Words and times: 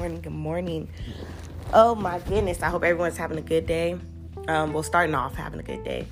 morning, 0.00 0.22
good 0.22 0.32
morning. 0.32 0.88
Oh 1.74 1.94
my 1.94 2.20
goodness, 2.20 2.62
I 2.62 2.70
hope 2.70 2.84
everyone's 2.84 3.18
having 3.18 3.36
a 3.36 3.42
good 3.42 3.66
day. 3.66 3.98
Um, 4.48 4.72
well, 4.72 4.82
starting 4.82 5.14
off 5.14 5.34
having 5.34 5.60
a 5.60 5.62
good 5.62 5.84
day. 5.84 6.06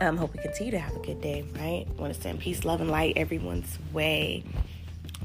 Um, 0.00 0.16
hope 0.16 0.32
we 0.32 0.40
continue 0.40 0.70
to 0.70 0.78
have 0.78 0.96
a 0.96 0.98
good 1.00 1.20
day, 1.20 1.44
right? 1.56 1.84
Want 1.98 2.14
to 2.14 2.18
send 2.18 2.40
peace, 2.40 2.64
love, 2.64 2.80
and 2.80 2.90
light 2.90 3.12
everyone's 3.18 3.78
way, 3.92 4.42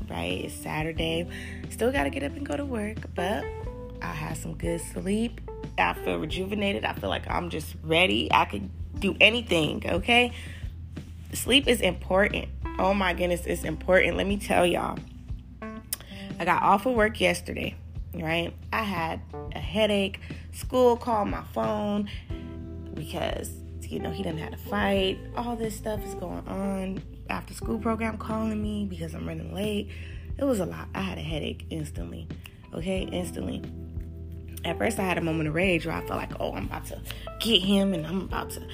right? 0.09 0.44
It's 0.44 0.54
Saturday. 0.54 1.26
Still 1.70 1.89
got 1.94 2.04
to 2.04 2.09
get 2.09 2.21
up 2.23 2.36
and 2.36 2.45
go 2.45 2.57
to 2.57 2.66
work, 2.66 2.98
but 3.16 3.45
I 4.02 4.07
had 4.07 4.36
some 4.36 4.55
good 4.55 4.82
sleep. 4.82 5.39
I 5.77 5.93
feel 5.93 6.18
rejuvenated. 6.18 6.84
I 6.84 6.91
feel 6.91 7.09
like 7.09 7.32
I'm 7.32 7.50
just 7.50 7.75
ready. 7.82 8.27
I 8.30 8.43
could 8.43 8.70
do 9.00 9.16
anything, 9.21 9.84
okay? 9.88 10.34
Sleep 11.32 11.70
is 11.70 11.80
important. 11.80 12.50
Oh 12.77 12.94
my 12.94 13.14
goodness, 13.14 13.45
it's 13.45 13.64
important. 13.64 14.17
Let 14.17 14.27
me 14.27 14.36
tell 14.36 14.66
y'all. 14.66 15.00
I 16.40 16.46
got 16.46 16.64
off 16.64 16.86
of 16.86 16.94
work 16.94 17.20
yesterday, 17.20 17.76
right? 18.14 18.54
I 18.72 18.84
had 18.84 19.22
a 19.54 19.60
headache. 19.60 20.20
School 20.52 20.98
called 20.98 21.30
my 21.30 21.44
phone 21.54 22.09
because, 22.94 23.52
you 23.82 24.00
know, 24.00 24.12
he 24.12 24.23
didn't 24.23 24.40
have 24.40 24.52
to 24.52 24.58
fight. 24.58 25.20
All 25.36 25.56
this 25.56 25.76
stuff 25.76 26.04
is 26.06 26.14
going 26.16 26.48
on. 26.48 27.02
After 27.30 27.54
school 27.54 27.80
program 27.80 28.18
calling 28.18 28.62
me 28.62 28.86
because 28.86 29.14
I'm 29.14 29.28
running 29.28 29.54
late. 29.54 29.90
It 30.38 30.44
was 30.44 30.59
a 30.59 30.66
lot. 30.66 30.88
I 30.94 31.02
had 31.02 31.18
a 31.18 31.22
headache 31.22 31.66
instantly. 31.70 32.28
Okay, 32.73 33.02
instantly. 33.12 33.62
At 34.66 34.78
first, 34.78 34.98
I 34.98 35.04
had 35.04 35.18
a 35.18 35.22
moment 35.22 35.50
of 35.50 35.56
rage 35.56 35.86
where 35.86 35.95
I 35.95 36.00
felt 36.06 36.20
like, 36.20 36.31
oh, 36.40 36.54
I'm 36.54 36.66
about 36.66 36.86
to 36.86 37.02
get 37.40 37.62
him 37.62 37.94
and 37.94 38.06
I'm 38.06 38.22
about 38.22 38.50
to 38.52 38.68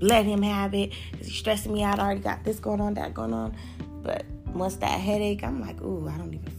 let 0.00 0.24
him 0.24 0.42
have 0.42 0.74
it 0.74 0.92
because 1.12 1.28
he's 1.28 1.38
stressing 1.38 1.72
me 1.72 1.82
out. 1.82 1.98
I 1.98 2.04
already 2.04 2.20
got 2.20 2.44
this 2.44 2.58
going 2.58 2.80
on, 2.80 2.94
that 2.94 3.14
going 3.14 3.32
on. 3.32 3.56
But 4.02 4.24
once 4.52 4.76
that 4.76 5.00
headache, 5.00 5.42
I'm 5.44 5.60
like, 5.60 5.80
ooh, 5.82 6.08
I 6.08 6.16
don't 6.18 6.34
even 6.34 6.50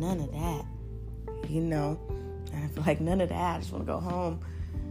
none 0.00 0.20
of 0.20 0.32
that. 0.32 0.64
You 1.48 1.60
know, 1.60 2.00
and 2.52 2.64
I 2.64 2.68
feel 2.68 2.84
like 2.84 3.00
none 3.00 3.20
of 3.20 3.28
that. 3.28 3.56
I 3.56 3.58
just 3.58 3.72
want 3.72 3.86
to 3.86 3.92
go 3.92 4.00
home. 4.00 4.40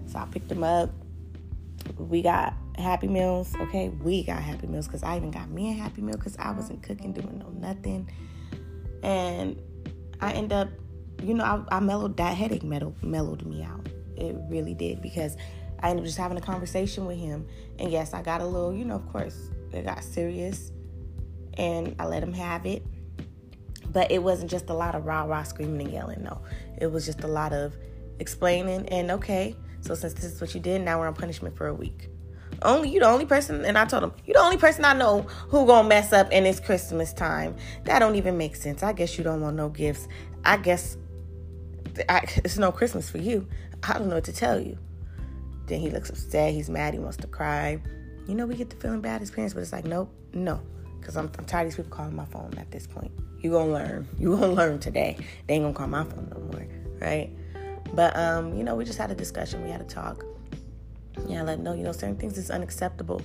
So 0.08 0.20
I 0.20 0.26
picked 0.26 0.52
him 0.52 0.64
up. 0.64 0.92
We 1.98 2.22
got 2.22 2.54
Happy 2.78 3.08
Meals. 3.08 3.56
Okay, 3.56 3.90
we 3.90 4.24
got 4.24 4.42
Happy 4.42 4.68
Meals 4.68 4.88
because 4.88 5.04
I 5.04 5.18
even 5.18 5.32
got 5.32 5.50
me 5.50 5.72
a 5.72 5.74
Happy 5.74 6.02
Meal 6.02 6.18
because 6.18 6.38
I 6.38 6.52
wasn't 6.52 6.84
cooking, 6.84 7.14
doing 7.14 7.40
no 7.40 7.50
nothing. 7.50 8.10
And 9.04 9.60
I 10.22 10.32
end 10.34 10.52
up, 10.54 10.70
you 11.22 11.34
know, 11.34 11.44
I, 11.44 11.78
I 11.78 11.80
mellowed 11.80 12.18
that 12.18 12.36
headache 12.36 12.64
mellowed, 12.64 13.02
mellowed 13.04 13.46
me 13.46 13.64
out. 13.64 13.88
It 14.18 14.36
really 14.50 14.74
did 14.74 15.02
because 15.02 15.38
I 15.80 15.90
ended 15.90 16.04
up 16.04 16.06
just 16.06 16.18
having 16.18 16.38
a 16.38 16.42
conversation 16.42 17.06
with 17.06 17.18
him. 17.18 17.48
And 17.80 17.92
yes, 17.92 18.14
I 18.14 18.22
got 18.22 18.42
a 18.42 18.46
little, 18.46 18.74
you 18.74 18.86
know, 18.86 18.96
of 18.96 19.12
course, 19.12 19.50
it 19.72 19.86
got 19.86 20.04
serious. 20.04 20.72
And 21.58 21.96
I 22.00 22.06
let 22.06 22.24
him 22.24 22.34
have 22.34 22.66
it. 22.66 22.86
But 23.96 24.12
it 24.12 24.22
wasn't 24.22 24.52
just 24.52 24.70
a 24.70 24.74
lot 24.74 24.94
of 24.94 25.06
rah 25.06 25.24
rah 25.24 25.44
screaming 25.44 25.88
and 25.88 25.92
yelling. 25.94 26.22
No, 26.22 26.42
it 26.82 26.88
was 26.88 27.06
just 27.06 27.24
a 27.24 27.28
lot 27.28 27.54
of 27.54 27.78
explaining 28.20 28.90
and 28.90 29.10
okay. 29.10 29.56
So 29.80 29.96
since 29.96 30.12
this 30.14 30.26
is 30.26 30.42
what 30.42 30.54
you 30.54 30.60
did, 30.60 30.82
now 30.82 31.00
we're 31.00 31.08
on 31.08 31.14
punishment 31.14 31.56
for 31.56 31.68
a 31.68 31.74
week. 31.74 32.10
Only 32.62 32.90
you 32.90 33.00
the 33.00 33.08
only 33.08 33.26
person, 33.26 33.64
and 33.64 33.78
I 33.78 33.86
told 33.86 34.04
him 34.04 34.12
you 34.26 34.34
the 34.34 34.42
only 34.42 34.58
person 34.58 34.84
I 34.84 34.92
know 34.92 35.22
who 35.22 35.66
gonna 35.66 35.88
mess 35.88 36.12
up 36.12 36.28
and 36.34 36.46
it's 36.46 36.60
Christmas 36.60 37.14
time. 37.14 37.56
That 37.86 38.00
don't 38.00 38.16
even 38.16 38.38
make 38.38 38.58
sense. 38.58 38.84
I 38.84 38.92
guess 38.92 39.18
you 39.18 39.24
don't 39.24 39.40
want 39.40 39.56
no 39.56 39.70
gifts. 39.70 40.10
I 40.44 40.58
guess 40.58 40.98
I, 42.10 42.28
it's 42.44 42.58
no 42.58 42.74
Christmas 42.74 43.10
for 43.10 43.20
you. 43.20 43.48
I 43.82 43.94
don't 43.94 44.10
know 44.10 44.16
what 44.16 44.26
to 44.26 44.34
tell 44.34 44.60
you. 44.60 44.78
Then 45.68 45.80
he 45.80 45.90
looks 45.90 46.10
upset. 46.10 46.54
He's 46.54 46.70
mad. 46.70 46.94
He 46.94 47.00
wants 47.00 47.16
to 47.18 47.28
cry. 47.28 47.82
You 48.28 48.36
know, 48.36 48.46
we 48.46 48.56
get 48.56 48.70
to 48.72 48.76
feeling 48.76 49.00
bad 49.00 49.22
as 49.22 49.32
parents, 49.32 49.54
but 49.54 49.62
it's 49.62 49.72
like, 49.72 49.86
nope, 49.86 50.14
no. 50.34 50.60
Because 51.00 51.16
I'm, 51.16 51.32
I'm 51.38 51.46
tired 51.46 51.68
of 51.68 51.68
these 51.70 51.78
people 51.78 51.96
calling 51.96 52.14
my 52.14 52.26
phone 52.26 52.54
at 52.58 52.70
this 52.72 52.88
point. 52.88 53.12
You 53.46 53.52
gonna 53.52 53.72
learn. 53.72 54.08
You 54.20 54.36
gonna 54.36 54.54
learn 54.54 54.80
today. 54.80 55.18
They 55.46 55.54
ain't 55.54 55.64
gonna 55.64 55.76
call 55.76 55.86
my 55.86 56.04
phone 56.04 56.32
no 56.34 56.40
more, 56.52 56.68
right? 57.00 57.30
But 57.94 58.18
um, 58.18 58.58
you 58.58 58.64
know, 58.64 58.74
we 58.74 58.86
just 58.86 58.98
had 58.98 59.12
a 59.12 59.16
discussion. 59.16 59.64
We 59.64 59.70
had 59.70 59.82
a 59.82 59.84
talk. 59.84 60.26
Yeah, 61.28 61.44
let 61.44 61.60
know, 61.60 61.74
you 61.74 61.84
know, 61.84 61.92
certain 61.92 62.18
things 62.18 62.40
is 62.40 62.50
unacceptable. 62.50 63.22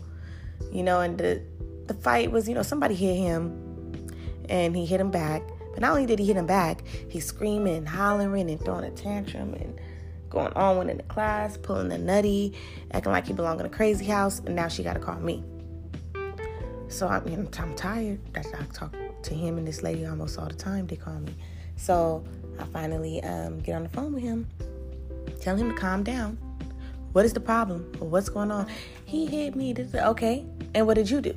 You 0.71 0.83
know, 0.83 1.01
and 1.01 1.17
the 1.17 1.43
the 1.87 1.95
fight 1.95 2.31
was, 2.31 2.47
you 2.51 2.55
know, 2.55 2.63
somebody 2.63 2.95
hit 2.95 3.17
him, 3.17 4.05
and 4.51 4.77
he 4.77 4.85
hit 4.85 5.01
him 5.01 5.11
back. 5.11 5.43
But 5.73 5.81
not 5.81 5.93
only 5.93 6.05
did 6.05 6.19
he 6.19 6.27
hit 6.27 6.37
him 6.37 6.45
back, 6.45 6.83
he's 7.09 7.25
screaming 7.25 7.77
and 7.77 7.89
hollering 7.89 8.51
and 8.51 8.63
throwing 8.63 8.85
a 8.85 8.91
tantrum 8.91 9.55
and 9.55 9.81
going 10.29 10.53
on 10.53 10.77
with 10.77 10.91
in 10.91 10.99
the 10.99 11.03
class, 11.05 11.57
pulling 11.57 11.89
the 11.89 11.97
nutty, 11.97 12.53
acting 12.93 13.13
like 13.13 13.27
he 13.27 13.33
belonged 13.33 13.61
in 13.61 13.67
a 13.67 13.71
crazy 13.71 14.05
house, 14.05 14.41
and 14.41 14.55
now 14.55 14.69
she 14.69 14.83
got 14.83 14.93
to 14.93 15.01
call 15.01 15.19
me. 15.19 15.43
So 16.89 17.09
I 17.09 17.21
mean, 17.21 17.49
I'm 17.59 17.75
tired. 17.75 18.21
That's 18.35 18.53
I 18.53 18.65
talk 18.75 18.95
to 19.25 19.35
him 19.35 19.59
and 19.59 19.67
this 19.67 19.83
lady 19.83 20.07
almost 20.07 20.39
all 20.39 20.49
the 20.49 20.55
time. 20.55 20.87
They 20.87 20.97
call 20.97 21.19
me. 21.21 21.35
So 21.77 22.25
I 22.59 22.65
finally 22.65 23.23
um, 23.23 23.61
get 23.61 23.75
on 23.75 23.85
the 23.85 23.89
phone 23.89 24.13
with 24.13 24.23
him, 24.23 24.47
tell 25.41 25.57
him 25.57 25.71
to 25.71 25.77
calm 25.77 26.03
down. 26.03 26.39
What 27.13 27.25
is 27.25 27.33
the 27.33 27.41
problem? 27.41 27.91
What's 27.99 28.29
going 28.29 28.51
on? 28.51 28.69
He 29.05 29.27
hit 29.27 29.57
me. 29.57 29.73
This, 29.73 29.95
Okay, 29.95 30.47
and 30.75 30.87
what 30.87 30.95
did 30.95 31.11
you 31.11 31.21
do? 31.21 31.35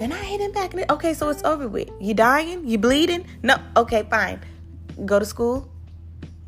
And 0.00 0.12
I 0.12 0.18
hit 0.18 0.40
him 0.40 0.52
back. 0.52 0.74
Okay, 0.90 1.14
so 1.14 1.28
it's 1.28 1.42
over 1.44 1.68
with. 1.68 1.90
You 2.00 2.14
dying? 2.14 2.66
You 2.66 2.78
bleeding? 2.78 3.26
No. 3.42 3.56
Okay, 3.76 4.06
fine. 4.10 4.40
Go 5.04 5.18
to 5.18 5.24
school. 5.24 5.68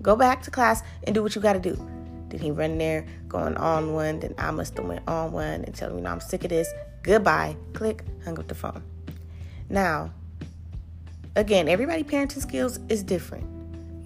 Go 0.03 0.17
back 0.17 0.43
to 0.43 0.51
class 0.51 0.83
and 1.05 1.15
do 1.15 1.23
what 1.23 1.35
you 1.35 1.41
got 1.41 1.55
to 1.55 1.59
do. 1.59 1.75
Then 2.29 2.41
he 2.41 2.51
run 2.51 2.79
there 2.79 3.07
going 3.29 3.57
on 3.57 3.93
one. 3.93 4.21
Then 4.21 4.35
I 4.39 4.51
must 4.51 4.77
have 4.77 4.87
went 4.87 5.07
on 5.09 5.33
one 5.33 5.65
and 5.65 5.75
tell 5.75 5.91
him, 5.91 5.97
you 5.99 6.03
know, 6.03 6.11
I'm 6.11 6.21
sick 6.21 6.45
of 6.45 6.51
this. 6.51 6.69
Goodbye. 7.03 7.57
Click. 7.73 8.05
Hung 8.25 8.39
up 8.39 8.49
the 8.49 8.55
phone. 8.55 8.83
Now, 9.69 10.13
again, 11.37 11.69
everybody 11.69 12.05
parenting 12.05 12.41
skills 12.41 12.79
is 12.89 13.03
different. 13.03 13.47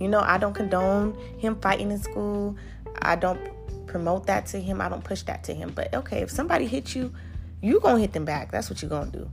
You 0.00 0.08
know, 0.08 0.20
I 0.20 0.38
don't 0.38 0.54
condone 0.54 1.16
him 1.38 1.60
fighting 1.60 1.90
in 1.90 1.98
school. 1.98 2.56
I 3.02 3.16
don't 3.16 3.40
promote 3.86 4.26
that 4.26 4.46
to 4.46 4.60
him. 4.60 4.80
I 4.80 4.88
don't 4.88 5.02
push 5.02 5.22
that 5.22 5.44
to 5.44 5.54
him. 5.54 5.72
But 5.74 5.92
okay, 5.94 6.20
if 6.20 6.30
somebody 6.30 6.66
hits 6.66 6.94
you, 6.94 7.12
you 7.60 7.80
gonna 7.80 7.98
hit 7.98 8.12
them 8.12 8.24
back. 8.24 8.52
That's 8.52 8.70
what 8.70 8.80
you're 8.82 8.88
gonna 8.88 9.10
do. 9.10 9.28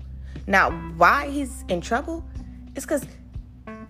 Now, 0.47 0.71
why 0.97 1.29
he's 1.29 1.63
in 1.69 1.81
trouble 1.81 2.25
is 2.75 2.83
because 2.83 3.05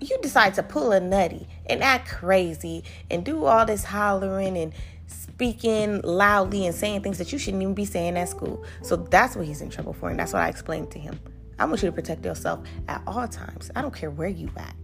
you 0.01 0.17
decide 0.21 0.53
to 0.55 0.63
pull 0.63 0.91
a 0.91 0.99
nutty 0.99 1.47
and 1.67 1.81
act 1.81 2.09
crazy 2.09 2.83
and 3.09 3.23
do 3.23 3.45
all 3.45 3.65
this 3.65 3.83
hollering 3.83 4.57
and 4.57 4.73
speaking 5.07 6.01
loudly 6.01 6.65
and 6.65 6.75
saying 6.75 7.01
things 7.01 7.17
that 7.17 7.31
you 7.31 7.39
shouldn't 7.39 7.61
even 7.61 7.73
be 7.73 7.85
saying 7.85 8.17
at 8.17 8.29
school. 8.29 8.63
So 8.81 8.95
that's 8.95 9.35
what 9.35 9.45
he's 9.45 9.61
in 9.61 9.69
trouble 9.69 9.93
for, 9.93 10.09
and 10.09 10.19
that's 10.19 10.33
what 10.33 10.41
I 10.41 10.49
explained 10.49 10.91
to 10.91 10.99
him. 10.99 11.19
I 11.57 11.65
want 11.65 11.81
you 11.81 11.89
to 11.89 11.93
protect 11.93 12.25
yourself 12.25 12.61
at 12.87 13.01
all 13.07 13.27
times. 13.27 13.71
I 13.75 13.81
don't 13.81 13.93
care 13.93 14.09
where 14.11 14.27
you 14.27 14.49
at. 14.57 14.75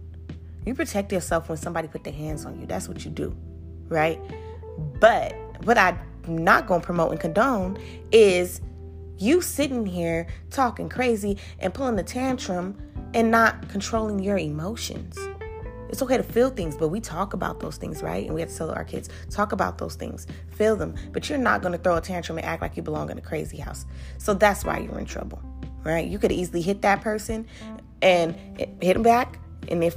You 0.64 0.74
protect 0.74 1.12
yourself 1.12 1.48
when 1.48 1.58
somebody 1.58 1.88
put 1.88 2.04
their 2.04 2.12
hands 2.12 2.44
on 2.44 2.58
you. 2.60 2.66
That's 2.66 2.88
what 2.88 3.04
you 3.04 3.10
do, 3.10 3.36
right? 3.88 4.20
But 5.00 5.34
what 5.64 5.76
I'm 5.76 5.98
not 6.26 6.66
going 6.66 6.80
to 6.80 6.86
promote 6.86 7.10
and 7.10 7.20
condone 7.20 7.78
is 8.10 8.60
you 9.18 9.40
sitting 9.40 9.86
here 9.86 10.26
talking 10.50 10.88
crazy 10.88 11.38
and 11.58 11.74
pulling 11.74 11.98
a 11.98 12.02
tantrum 12.02 12.76
and 13.12 13.30
not 13.30 13.68
controlling 13.68 14.20
your 14.20 14.38
emotions. 14.38 15.18
It's 15.90 16.00
okay 16.00 16.16
to 16.16 16.22
feel 16.22 16.48
things, 16.48 16.74
but 16.74 16.88
we 16.88 17.00
talk 17.00 17.34
about 17.34 17.60
those 17.60 17.76
things, 17.76 18.02
right? 18.02 18.24
And 18.24 18.34
we 18.34 18.40
have 18.40 18.48
to 18.48 18.56
tell 18.56 18.70
our 18.70 18.82
kids, 18.84 19.10
talk 19.28 19.52
about 19.52 19.76
those 19.76 19.94
things, 19.94 20.26
feel 20.48 20.74
them. 20.74 20.94
But 21.12 21.28
you're 21.28 21.38
not 21.38 21.60
going 21.60 21.72
to 21.72 21.78
throw 21.78 21.96
a 21.96 22.00
tantrum 22.00 22.38
and 22.38 22.46
act 22.46 22.62
like 22.62 22.78
you 22.78 22.82
belong 22.82 23.10
in 23.10 23.18
a 23.18 23.20
crazy 23.20 23.58
house. 23.58 23.84
So 24.16 24.32
that's 24.32 24.64
why 24.64 24.78
you're 24.78 24.98
in 24.98 25.04
trouble, 25.04 25.42
right? 25.84 26.06
You 26.06 26.18
could 26.18 26.32
easily 26.32 26.62
hit 26.62 26.82
that 26.82 27.00
person 27.02 27.46
and 28.00 28.34
hit 28.80 28.94
them 28.94 29.02
back. 29.02 29.38
And 29.68 29.82
if 29.82 29.96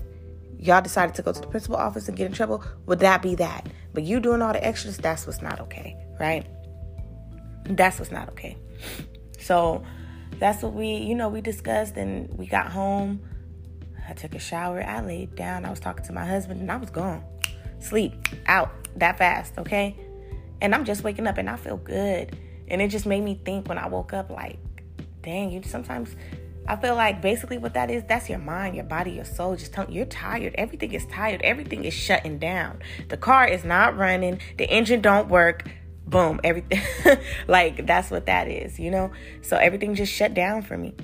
y'all 0.59 0.81
decided 0.81 1.15
to 1.15 1.21
go 1.21 1.31
to 1.31 1.39
the 1.41 1.47
principal 1.47 1.77
office 1.77 2.07
and 2.07 2.17
get 2.17 2.25
in 2.27 2.33
trouble, 2.33 2.63
would 2.85 2.99
that 2.99 3.21
be 3.21 3.35
that? 3.35 3.67
But 3.93 4.03
you 4.03 4.19
doing 4.19 4.41
all 4.41 4.53
the 4.53 4.65
extras, 4.65 4.97
that's 4.97 5.25
what's 5.25 5.41
not 5.41 5.59
okay, 5.61 5.95
right? 6.19 6.45
That's 7.65 7.99
what's 7.99 8.11
not 8.11 8.29
okay. 8.29 8.57
So 9.39 9.83
that's 10.39 10.61
what 10.61 10.73
we, 10.73 10.95
you 10.95 11.15
know, 11.15 11.29
we 11.29 11.41
discussed 11.41 11.97
and 11.97 12.29
we 12.37 12.45
got 12.45 12.71
home. 12.71 13.21
I 14.07 14.13
took 14.13 14.35
a 14.35 14.39
shower. 14.39 14.83
I 14.83 15.01
laid 15.01 15.35
down. 15.35 15.65
I 15.65 15.69
was 15.69 15.79
talking 15.79 16.05
to 16.05 16.13
my 16.13 16.25
husband 16.25 16.61
and 16.61 16.71
I 16.71 16.77
was 16.77 16.89
gone. 16.89 17.23
Sleep 17.79 18.13
out 18.47 18.71
that 18.97 19.17
fast, 19.17 19.57
okay? 19.57 19.95
And 20.61 20.75
I'm 20.75 20.85
just 20.85 21.03
waking 21.03 21.27
up 21.27 21.37
and 21.37 21.49
I 21.49 21.55
feel 21.55 21.77
good. 21.77 22.37
And 22.67 22.81
it 22.81 22.89
just 22.89 23.05
made 23.05 23.23
me 23.23 23.39
think 23.45 23.67
when 23.67 23.77
I 23.77 23.87
woke 23.87 24.13
up, 24.13 24.29
like, 24.29 24.59
dang, 25.25 25.51
you 25.51 25.61
sometimes 25.63 26.15
I 26.67 26.75
feel 26.77 26.95
like 26.95 27.21
basically 27.21 27.57
what 27.57 27.75
that 27.75 27.91
is, 27.91 28.03
that's 28.07 28.29
your 28.29 28.39
mind, 28.39 28.75
your 28.75 28.85
body, 28.85 29.11
your 29.11 29.25
soul. 29.25 29.55
Just 29.55 29.73
telling 29.73 29.91
you're 29.91 30.05
tired. 30.05 30.55
Everything 30.57 30.93
is 30.93 31.05
tired. 31.07 31.41
Everything 31.43 31.85
is 31.85 31.93
shutting 31.93 32.39
down. 32.39 32.79
The 33.09 33.17
car 33.17 33.47
is 33.47 33.63
not 33.63 33.95
running. 33.97 34.39
The 34.57 34.65
engine 34.65 35.01
don't 35.01 35.29
work. 35.29 35.69
Boom. 36.07 36.39
Everything 36.43 36.81
like 37.47 37.85
that's 37.85 38.09
what 38.09 38.25
that 38.25 38.47
is, 38.47 38.79
you 38.79 38.89
know? 38.89 39.11
So 39.41 39.57
everything 39.57 39.93
just 39.93 40.11
shut 40.11 40.33
down 40.33 40.63
for 40.63 40.77
me. 40.77 40.95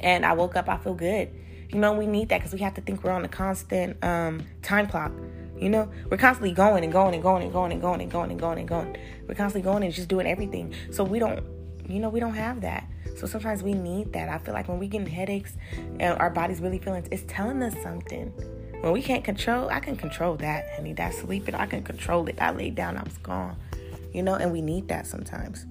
And 0.00 0.24
I 0.24 0.32
woke 0.32 0.56
up, 0.56 0.68
I 0.68 0.78
feel 0.78 0.94
good. 0.94 1.30
You 1.68 1.78
know, 1.78 1.92
we 1.92 2.06
need 2.06 2.30
that 2.30 2.38
because 2.38 2.52
we 2.52 2.60
have 2.60 2.74
to 2.74 2.80
think 2.80 3.04
we're 3.04 3.10
on 3.10 3.24
a 3.24 3.28
constant 3.28 4.02
um, 4.02 4.42
time 4.62 4.86
clock. 4.86 5.12
You 5.58 5.68
know, 5.68 5.90
we're 6.10 6.16
constantly 6.16 6.52
going 6.52 6.82
and 6.82 6.92
going 6.92 7.14
and 7.14 7.22
going 7.22 7.42
and 7.42 7.52
going 7.52 7.72
and 7.72 7.80
going 7.80 8.00
and 8.00 8.10
going 8.10 8.30
and 8.30 8.40
going 8.40 8.58
and 8.58 8.68
going. 8.68 8.96
We're 9.28 9.34
constantly 9.34 9.62
going 9.62 9.82
and 9.82 9.92
just 9.92 10.08
doing 10.08 10.26
everything. 10.26 10.74
So 10.90 11.04
we 11.04 11.18
don't, 11.18 11.44
you 11.88 11.98
know, 11.98 12.08
we 12.08 12.20
don't 12.20 12.34
have 12.34 12.60
that. 12.62 12.84
So 13.16 13.26
sometimes 13.26 13.62
we 13.62 13.74
need 13.74 14.12
that. 14.14 14.28
I 14.28 14.38
feel 14.38 14.54
like 14.54 14.68
when 14.68 14.78
we 14.78 14.88
get 14.88 15.06
headaches 15.06 15.56
and 16.00 16.18
our 16.18 16.30
body's 16.30 16.60
really 16.60 16.78
feeling, 16.78 17.06
it's 17.10 17.24
telling 17.26 17.62
us 17.62 17.74
something. 17.82 18.32
When 18.80 18.92
we 18.92 19.02
can't 19.02 19.22
control, 19.22 19.68
I 19.68 19.80
can 19.80 19.96
control 19.96 20.34
that, 20.36 20.74
honey. 20.74 20.92
That 20.92 21.14
sleeping, 21.14 21.54
I 21.54 21.66
can 21.66 21.82
control 21.82 22.26
it. 22.28 22.40
I 22.40 22.50
laid 22.50 22.74
down, 22.74 22.96
I 22.96 23.02
was 23.02 23.18
gone. 23.18 23.56
You 24.12 24.22
know, 24.22 24.34
and 24.34 24.52
we 24.52 24.60
need 24.60 24.88
that 24.88 25.06
sometimes. 25.06 25.66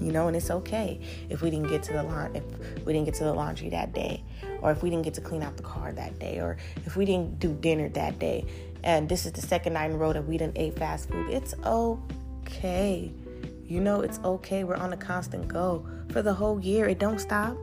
You 0.00 0.12
know, 0.12 0.26
and 0.26 0.36
it's 0.36 0.50
okay 0.50 1.00
if 1.30 1.42
we 1.42 1.50
didn't 1.50 1.68
get 1.68 1.82
to 1.84 1.92
the 1.94 2.02
lawn 2.02 2.34
if 2.34 2.44
we 2.84 2.92
didn't 2.92 3.06
get 3.06 3.14
to 3.14 3.24
the 3.24 3.32
laundry 3.32 3.70
that 3.70 3.92
day, 3.92 4.22
or 4.60 4.70
if 4.70 4.82
we 4.82 4.90
didn't 4.90 5.04
get 5.04 5.14
to 5.14 5.20
clean 5.20 5.42
out 5.42 5.56
the 5.56 5.62
car 5.62 5.92
that 5.92 6.18
day, 6.18 6.38
or 6.38 6.56
if 6.84 6.96
we 6.96 7.04
didn't 7.04 7.38
do 7.38 7.54
dinner 7.54 7.88
that 7.90 8.18
day. 8.18 8.44
And 8.84 9.08
this 9.08 9.24
is 9.24 9.32
the 9.32 9.40
second 9.40 9.72
night 9.72 9.90
in 9.90 9.96
a 9.96 9.98
row 9.98 10.12
that 10.12 10.26
we 10.26 10.36
didn't 10.38 10.58
ate 10.58 10.76
fast 10.78 11.08
food. 11.08 11.30
It's 11.30 11.54
okay. 11.64 13.12
You 13.68 13.80
know, 13.80 14.00
it's 14.00 14.18
okay. 14.24 14.64
We're 14.64 14.76
on 14.76 14.92
a 14.92 14.96
constant 14.96 15.48
go 15.48 15.86
for 16.10 16.22
the 16.22 16.32
whole 16.32 16.60
year. 16.60 16.88
It 16.88 16.98
don't 16.98 17.18
stop. 17.18 17.56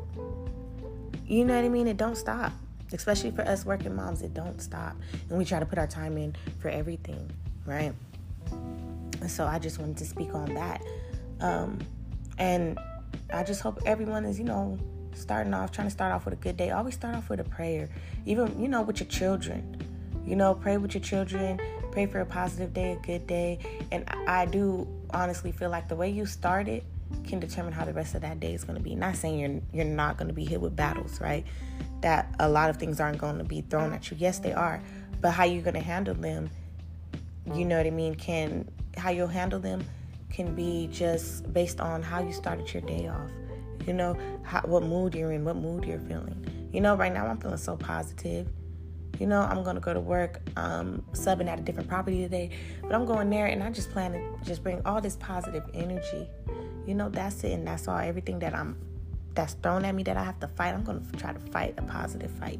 You 1.25 1.45
know 1.45 1.55
what 1.55 1.63
I 1.63 1.69
mean? 1.69 1.87
It 1.87 1.97
don't 1.97 2.17
stop. 2.17 2.51
Especially 2.91 3.31
for 3.31 3.41
us 3.41 3.65
working 3.65 3.95
moms, 3.95 4.21
it 4.21 4.33
don't 4.33 4.61
stop. 4.61 4.95
And 5.29 5.37
we 5.37 5.45
try 5.45 5.59
to 5.59 5.65
put 5.65 5.79
our 5.79 5.87
time 5.87 6.17
in 6.17 6.35
for 6.59 6.69
everything, 6.69 7.31
right? 7.65 7.93
And 8.51 9.31
so 9.31 9.45
I 9.45 9.57
just 9.57 9.79
wanted 9.79 9.97
to 9.97 10.05
speak 10.05 10.35
on 10.35 10.53
that. 10.53 10.83
Um, 11.39 11.79
and 12.37 12.77
I 13.33 13.43
just 13.43 13.61
hope 13.61 13.81
everyone 13.85 14.25
is, 14.25 14.37
you 14.37 14.45
know, 14.45 14.77
starting 15.15 15.53
off, 15.53 15.71
trying 15.71 15.87
to 15.87 15.91
start 15.91 16.11
off 16.11 16.25
with 16.25 16.33
a 16.33 16.37
good 16.37 16.57
day. 16.57 16.71
Always 16.71 16.95
start 16.95 17.15
off 17.15 17.29
with 17.29 17.39
a 17.39 17.43
prayer. 17.45 17.89
Even, 18.25 18.61
you 18.61 18.67
know, 18.67 18.81
with 18.81 18.99
your 18.99 19.09
children. 19.09 19.77
You 20.25 20.35
know, 20.35 20.53
pray 20.53 20.77
with 20.77 20.93
your 20.93 21.03
children. 21.03 21.59
Pray 21.91 22.05
for 22.05 22.19
a 22.19 22.25
positive 22.25 22.73
day, 22.73 22.93
a 22.93 22.95
good 22.97 23.25
day. 23.25 23.59
And 23.91 24.07
I 24.27 24.45
do 24.45 24.87
honestly 25.13 25.51
feel 25.51 25.69
like 25.69 25.87
the 25.87 25.95
way 25.95 26.09
you 26.09 26.25
started 26.25 26.83
can 27.23 27.39
determine 27.39 27.73
how 27.73 27.85
the 27.85 27.93
rest 27.93 28.15
of 28.15 28.21
that 28.21 28.39
day 28.39 28.53
is 28.53 28.63
going 28.63 28.77
to 28.77 28.83
be. 28.83 28.95
Not 28.95 29.15
saying 29.15 29.39
you're 29.39 29.61
you're 29.73 29.93
not 29.93 30.17
going 30.17 30.27
to 30.27 30.33
be 30.33 30.45
hit 30.45 30.59
with 30.59 30.75
battles, 30.75 31.21
right? 31.21 31.45
That 32.01 32.33
a 32.39 32.49
lot 32.49 32.69
of 32.69 32.77
things 32.77 32.99
aren't 32.99 33.17
going 33.17 33.37
to 33.37 33.43
be 33.43 33.61
thrown 33.61 33.93
at 33.93 34.09
you. 34.11 34.17
Yes, 34.19 34.39
they 34.39 34.53
are, 34.53 34.81
but 35.21 35.31
how 35.31 35.45
you're 35.45 35.63
going 35.63 35.75
to 35.75 35.79
handle 35.79 36.15
them, 36.15 36.49
you 37.53 37.65
know 37.65 37.77
what 37.77 37.87
I 37.87 37.91
mean? 37.91 38.15
Can 38.15 38.69
how 38.97 39.09
you'll 39.09 39.27
handle 39.27 39.59
them 39.59 39.83
can 40.29 40.55
be 40.55 40.89
just 40.91 41.51
based 41.53 41.79
on 41.79 42.01
how 42.01 42.21
you 42.21 42.33
started 42.33 42.73
your 42.73 42.81
day 42.81 43.07
off. 43.07 43.29
You 43.85 43.93
know, 43.93 44.17
how, 44.43 44.61
what 44.61 44.83
mood 44.83 45.13
you're 45.13 45.31
in, 45.31 45.45
what 45.45 45.55
mood 45.55 45.85
you're 45.85 45.99
feeling. 45.99 46.69
You 46.71 46.81
know, 46.81 46.95
right 46.95 47.13
now 47.13 47.27
I'm 47.27 47.37
feeling 47.37 47.57
so 47.57 47.75
positive. 47.77 48.47
You 49.23 49.29
know, 49.29 49.39
I'm 49.39 49.63
gonna 49.63 49.79
go 49.79 49.93
to 49.93 50.01
work, 50.01 50.41
um, 50.57 51.01
subbing 51.13 51.47
at 51.47 51.57
a 51.57 51.61
different 51.61 51.87
property 51.87 52.21
today, 52.21 52.49
but 52.81 52.93
I'm 52.93 53.05
going 53.05 53.29
there 53.29 53.45
and 53.45 53.63
I 53.63 53.69
just 53.69 53.89
plan 53.91 54.11
to 54.11 54.45
just 54.45 54.61
bring 54.61 54.81
all 54.85 54.99
this 54.99 55.15
positive 55.15 55.63
energy 55.73 56.27
you 56.85 56.95
know, 56.95 57.09
that's 57.09 57.43
it, 57.43 57.51
and 57.51 57.67
that's 57.67 57.87
all. 57.87 57.97
Everything 57.97 58.39
that 58.39 58.53
I'm 58.53 58.77
that's 59.35 59.53
thrown 59.55 59.83
at 59.83 59.95
me 59.95 60.03
that 60.03 60.17
I 60.17 60.23
have 60.23 60.39
to 60.41 60.47
fight, 60.47 60.73
I'm 60.73 60.83
gonna 60.83 61.01
try 61.17 61.33
to 61.33 61.39
fight 61.51 61.75
a 61.77 61.81
positive 61.83 62.31
fight. 62.31 62.59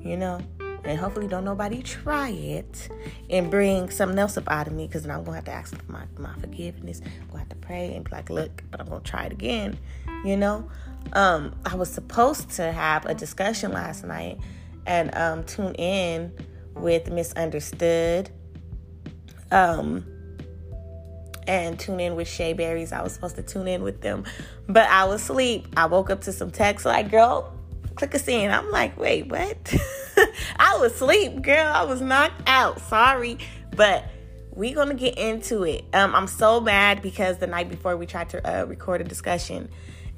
You 0.00 0.16
know, 0.16 0.40
and 0.84 0.98
hopefully 0.98 1.28
don't 1.28 1.44
nobody 1.44 1.82
try 1.82 2.30
it 2.30 2.88
and 3.30 3.50
bring 3.50 3.88
something 3.90 4.18
else 4.18 4.36
up 4.36 4.50
out 4.50 4.66
of 4.66 4.72
me 4.72 4.86
because 4.86 5.02
then 5.02 5.12
I'm 5.12 5.24
gonna 5.24 5.36
have 5.36 5.44
to 5.44 5.52
ask 5.52 5.76
for 5.76 5.92
my, 5.92 6.04
my 6.18 6.34
forgiveness. 6.40 7.00
I'm 7.04 7.26
gonna 7.28 7.40
have 7.40 7.48
to 7.50 7.56
pray 7.56 7.94
and 7.94 8.04
be 8.04 8.10
like, 8.10 8.30
look, 8.30 8.62
but 8.70 8.80
I'm 8.80 8.88
gonna 8.88 9.00
try 9.00 9.24
it 9.24 9.32
again. 9.32 9.78
You 10.24 10.36
know, 10.36 10.68
um, 11.12 11.54
I 11.66 11.74
was 11.74 11.90
supposed 11.90 12.50
to 12.52 12.72
have 12.72 13.06
a 13.06 13.14
discussion 13.14 13.72
last 13.72 14.04
night 14.04 14.38
and 14.86 15.14
um, 15.14 15.44
tune 15.44 15.74
in 15.74 16.32
with 16.74 17.10
Misunderstood. 17.10 18.30
Um, 19.50 20.06
and 21.46 21.78
tune 21.78 22.00
in 22.00 22.14
with 22.14 22.28
Shea 22.28 22.52
Berries. 22.52 22.92
I 22.92 23.02
was 23.02 23.12
supposed 23.12 23.36
to 23.36 23.42
tune 23.42 23.68
in 23.68 23.82
with 23.82 24.00
them, 24.00 24.24
but 24.68 24.88
I 24.88 25.04
was 25.04 25.22
asleep. 25.22 25.66
I 25.76 25.86
woke 25.86 26.10
up 26.10 26.22
to 26.22 26.32
some 26.32 26.50
text 26.50 26.86
like, 26.86 27.10
girl, 27.10 27.52
click 27.94 28.14
a 28.14 28.18
scene. 28.18 28.50
I'm 28.50 28.70
like, 28.70 28.98
wait, 28.98 29.28
what? 29.28 29.74
I 30.56 30.78
was 30.78 30.92
asleep, 30.92 31.42
girl. 31.42 31.72
I 31.72 31.82
was 31.82 32.00
knocked 32.00 32.42
out. 32.46 32.80
Sorry, 32.80 33.38
but 33.74 34.04
we 34.54 34.72
gonna 34.72 34.94
get 34.94 35.18
into 35.18 35.64
it. 35.64 35.84
Um, 35.92 36.14
I'm 36.14 36.26
so 36.26 36.60
mad 36.60 37.02
because 37.02 37.38
the 37.38 37.46
night 37.46 37.68
before 37.68 37.96
we 37.96 38.06
tried 38.06 38.30
to 38.30 38.60
uh, 38.60 38.64
record 38.64 39.00
a 39.00 39.04
discussion, 39.04 39.68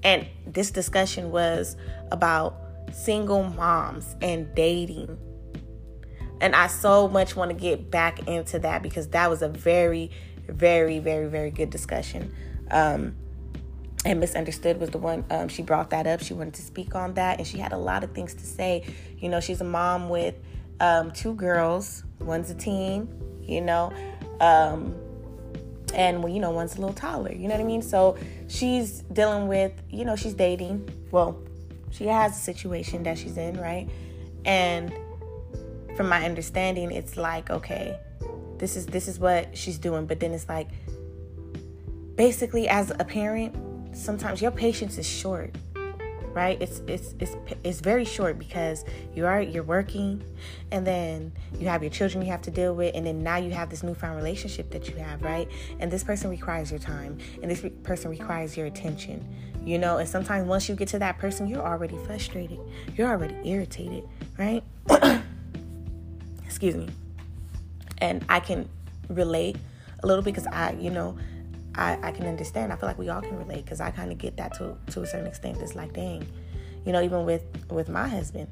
and 0.03 0.27
this 0.47 0.71
discussion 0.71 1.31
was 1.31 1.77
about 2.11 2.57
single 2.95 3.45
moms 3.45 4.17
and 4.23 4.55
dating. 4.55 5.19
And 6.41 6.55
I 6.55 6.67
so 6.67 7.09
much 7.09 7.37
want 7.37 7.51
to 7.51 7.57
get 7.57 7.91
back 7.91 8.27
into 8.29 8.59
that 8.61 8.83
because 8.83 9.09
that 9.09 9.31
was 9.31 9.43
a 9.43 9.49
very 9.49 10.11
very, 10.49 10.99
very, 10.99 11.27
very 11.27 11.51
good 11.51 11.71
discussion. 11.71 12.35
Um, 12.71 13.17
and 14.05 14.21
misunderstood 14.21 14.79
was 14.79 14.91
the 14.91 14.99
one 14.99 15.25
um, 15.31 15.49
she 15.49 15.63
brought 15.63 15.91
that 15.91 16.07
up. 16.07 16.23
She 16.23 16.35
wanted 16.35 16.55
to 16.55 16.63
speak 16.63 16.95
on 16.95 17.15
that. 17.15 17.39
And 17.39 17.47
she 17.47 17.59
had 17.59 17.73
a 17.73 17.79
lot 17.79 18.05
of 18.05 18.13
things 18.13 18.35
to 18.35 18.45
say. 18.45 18.85
You 19.19 19.29
know 19.31 19.41
she's 19.41 19.61
a 19.61 19.65
mom 19.65 20.09
with 20.11 20.35
um, 20.81 21.11
two 21.13 21.35
girls. 21.35 22.05
One's 22.21 22.51
a 22.51 22.55
teen 22.55 23.09
you 23.47 23.61
know 23.61 23.93
um, 24.41 24.95
and 25.95 26.23
well, 26.23 26.33
you 26.33 26.41
know 26.41 26.51
one's 26.51 26.77
a 26.77 26.81
little 26.81 26.95
taller 26.95 27.31
you 27.31 27.47
know 27.47 27.55
what 27.55 27.61
i 27.61 27.65
mean? 27.65 27.83
So 27.83 28.17
she's 28.49 29.03
dealing 29.13 29.49
with 29.49 29.73
you 29.91 30.05
know 30.05 30.17
she's 30.17 30.35
dating. 30.35 30.89
Well 31.11 31.39
she 31.95 32.07
has 32.07 32.37
a 32.37 32.41
situation 32.41 33.03
that 33.05 33.17
she's 33.19 33.37
in 33.37 33.59
right? 33.61 33.89
And 34.45 34.93
from 35.97 36.09
my 36.09 36.25
understanding 36.25 36.91
it's 36.91 37.17
like 37.17 37.51
okay 37.51 37.97
this 38.59 38.77
is 38.77 38.87
this 38.87 39.09
is 39.09 39.19
what 39.19 39.57
she's 39.57 39.79
doing. 39.79 40.07
But 40.07 40.21
then 40.21 40.33
it's 40.33 40.49
like 40.49 40.69
basically 42.17 42.69
as 42.69 42.91
a 42.91 43.05
parent 43.05 43.55
sometimes 43.97 44.43
your 44.43 44.51
patience 44.51 44.99
is 44.99 45.07
short 45.07 45.55
right? 46.33 46.61
It's 46.61 46.83
it's 46.89 47.15
it's 47.21 47.37
it's 47.63 47.81
very 47.81 48.05
short 48.05 48.41
because 48.41 48.85
you 49.15 49.25
are 49.25 49.41
you're 49.41 49.63
working 49.63 50.21
and 50.73 50.85
then 50.85 51.33
you 51.61 51.69
have 51.69 51.81
your 51.81 51.91
children 51.91 52.25
you 52.25 52.31
have 52.33 52.43
to 52.43 52.51
deal 52.51 52.75
with 52.75 52.93
and 52.97 53.07
then 53.07 53.23
now 53.23 53.37
you 53.37 53.53
have 53.53 53.71
this 53.71 53.85
newfound 53.85 54.17
relationship 54.17 54.69
that 54.73 54.89
you 54.89 54.97
have 54.97 55.23
right? 55.23 55.49
And 55.79 55.93
this 55.93 56.03
person 56.03 56.31
requires 56.31 56.73
your 56.73 56.81
time 56.81 57.19
and 57.41 57.49
this 57.49 57.63
re- 57.63 57.71
person 57.71 58.11
requires 58.11 58.57
your 58.57 58.67
attention 58.67 59.25
you 59.65 59.79
know 59.79 59.99
and 59.99 60.09
sometimes 60.09 60.47
once 60.47 60.69
you 60.69 60.75
get 60.75 60.89
to 60.89 60.99
that 60.99 61.19
person 61.19 61.47
you're 61.47 61.67
already 61.67 61.97
frustrated 62.05 62.59
you're 62.97 63.09
already 63.09 63.37
irritated 63.49 64.05
right 64.39 64.63
excuse 66.45 66.75
me 66.75 66.89
and 67.99 68.25
I 68.29 68.41
can 68.41 68.69
relate 69.09 69.57
a 70.03 70.07
little 70.07 70.23
because 70.23 70.47
I, 70.47 70.73
you 70.73 70.91
know, 70.91 71.17
I, 71.75 71.99
I 72.03 72.13
can 72.13 72.27
understand. 72.27 72.73
I 72.73 72.77
feel 72.77 72.89
like 72.89 72.99
we 72.99 73.09
all 73.09 73.23
can 73.23 73.39
relate 73.39 73.65
because 73.65 73.81
I 73.81 73.91
kind 73.91 74.13
of 74.13 74.19
get 74.19 74.37
that 74.37 74.55
to 74.55 74.77
to 74.93 75.03
a 75.03 75.07
certain 75.07 75.27
extent. 75.27 75.59
It's 75.61 75.75
like, 75.75 75.93
dang, 75.93 76.27
you 76.85 76.93
know, 76.93 77.03
even 77.03 77.25
with 77.25 77.43
with 77.71 77.89
my 77.89 78.07
husband, 78.07 78.49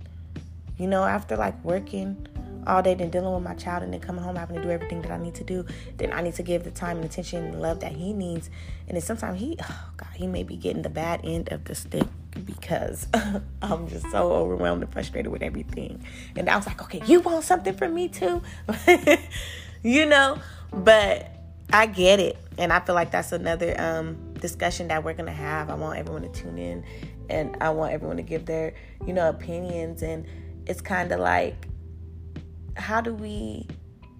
you 0.79 0.87
know, 0.87 1.05
after 1.05 1.37
like 1.37 1.63
working 1.65 2.27
all 2.67 2.83
day, 2.83 2.95
then 2.95 3.11
dealing 3.11 3.33
with 3.35 3.43
my 3.43 3.55
child, 3.55 3.83
and 3.83 3.93
then 3.93 4.01
coming 4.01 4.23
home 4.23 4.37
having 4.37 4.57
to 4.57 4.63
do 4.63 4.71
everything 4.71 5.03
that 5.03 5.11
I 5.11 5.19
need 5.19 5.35
to 5.37 5.45
do, 5.45 5.65
then 5.97 6.13
I 6.13 6.23
need 6.23 6.35
to 6.35 6.43
give 6.43 6.65
the 6.65 6.71
time 6.71 6.97
and 6.97 7.05
attention 7.05 7.45
and 7.45 7.61
love 7.61 7.81
that 7.81 7.93
he 7.93 8.13
needs. 8.13 8.51
And 8.87 8.97
then 8.97 9.03
sometimes 9.03 9.41
he, 9.41 9.57
oh 9.63 9.91
God, 9.97 10.11
he 10.15 10.27
may 10.27 10.43
be 10.43 10.57
getting 10.57 10.83
the 10.83 10.91
bad 10.91 11.21
end 11.25 11.51
of 11.53 11.65
the 11.65 11.75
stick 11.75 12.07
because 12.45 13.07
I'm 13.63 13.89
just 13.89 14.11
so 14.11 14.33
overwhelmed 14.33 14.83
and 14.83 14.93
frustrated 14.93 15.31
with 15.31 15.43
everything. 15.43 16.05
And 16.37 16.49
I 16.49 16.57
was 16.57 16.67
like, 16.67 16.83
okay, 16.83 17.03
you 17.07 17.21
want 17.21 17.45
something 17.45 17.75
from 17.75 17.95
me 17.95 18.09
too? 18.09 18.43
you 19.83 20.07
know, 20.07 20.39
but 20.73 21.31
I 21.73 21.87
get 21.87 22.21
it. 22.21 22.37
And 22.59 22.73
I 22.73 22.81
feel 22.81 22.95
like 22.95 23.11
that's 23.11 23.33
another 23.33 23.75
um, 23.81 24.35
discussion 24.35 24.89
that 24.89 25.05
we're 25.05 25.15
going 25.15 25.27
to 25.27 25.33
have. 25.33 25.71
I 25.71 25.75
want 25.75 25.99
everyone 25.99 26.23
to 26.23 26.29
tune 26.29 26.59
in 26.59 26.85
and 27.31 27.57
I 27.61 27.71
want 27.71 27.93
everyone 27.93 28.19
to 28.19 28.23
give 28.23 28.45
their, 28.45 28.75
you 29.07 29.13
know, 29.13 29.29
opinions. 29.29 30.03
And 30.03 30.27
it's 30.67 30.81
kind 30.81 31.11
of 31.13 31.21
like, 31.21 31.69
how 32.77 33.01
do 33.01 33.15
we, 33.15 33.67